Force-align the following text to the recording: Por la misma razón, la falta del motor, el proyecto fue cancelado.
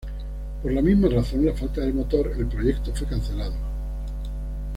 Por 0.63 0.73
la 0.73 0.81
misma 0.81 1.09
razón, 1.09 1.45
la 1.45 1.53
falta 1.53 1.81
del 1.81 1.93
motor, 1.93 2.31
el 2.35 2.47
proyecto 2.47 2.91
fue 2.91 3.05
cancelado. 3.07 3.53